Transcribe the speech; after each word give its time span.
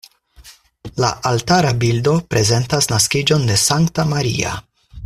La 1.03 1.09
altara 1.31 1.73
bildo 1.83 2.15
prezentas 2.35 2.91
naskiĝon 2.95 3.47
de 3.53 3.63
Sankta 3.69 4.09
Maria. 4.17 4.59